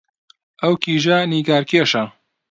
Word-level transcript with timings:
ئەو 0.61 0.73
کیژە 0.83 1.17
نیگارکێشە 1.31 2.03